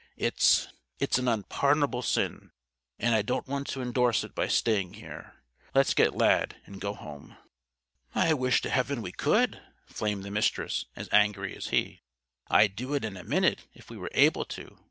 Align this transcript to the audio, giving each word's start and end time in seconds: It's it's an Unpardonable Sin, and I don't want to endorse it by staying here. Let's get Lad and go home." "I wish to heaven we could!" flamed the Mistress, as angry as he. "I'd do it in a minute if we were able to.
It's 0.17 0.67
it's 0.97 1.19
an 1.19 1.27
Unpardonable 1.27 2.01
Sin, 2.01 2.49
and 2.97 3.13
I 3.13 3.21
don't 3.21 3.47
want 3.47 3.67
to 3.67 3.83
endorse 3.83 4.23
it 4.23 4.33
by 4.33 4.47
staying 4.47 4.95
here. 4.95 5.35
Let's 5.75 5.93
get 5.93 6.15
Lad 6.17 6.55
and 6.65 6.81
go 6.81 6.95
home." 6.95 7.37
"I 8.15 8.33
wish 8.33 8.61
to 8.63 8.71
heaven 8.71 9.03
we 9.03 9.11
could!" 9.11 9.61
flamed 9.85 10.23
the 10.23 10.31
Mistress, 10.31 10.85
as 10.95 11.07
angry 11.11 11.55
as 11.55 11.67
he. 11.67 12.01
"I'd 12.47 12.75
do 12.75 12.95
it 12.95 13.05
in 13.05 13.15
a 13.15 13.23
minute 13.23 13.67
if 13.75 13.91
we 13.91 13.97
were 13.97 14.09
able 14.15 14.43
to. 14.45 14.79